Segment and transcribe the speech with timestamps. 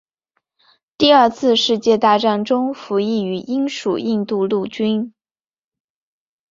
[0.97, 5.13] 第二次世界大战中服役于英属印度陆军。